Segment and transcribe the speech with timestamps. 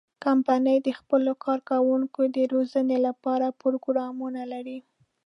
[0.25, 4.79] کمپنۍ د خپلو کارکوونکو د روزنې لپاره پروګرامونه لري.